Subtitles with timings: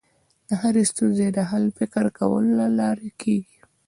[0.47, 3.59] د هرې ستونزې حل د فکر کولو له لارې کېږي.